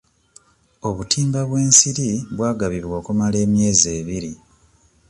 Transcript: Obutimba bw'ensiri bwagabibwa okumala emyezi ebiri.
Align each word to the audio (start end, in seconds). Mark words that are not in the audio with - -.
Obutimba 0.87 1.39
bw'ensiri 1.49 2.09
bwagabibwa 2.35 2.95
okumala 3.01 3.37
emyezi 3.45 3.87
ebiri. 3.99 4.33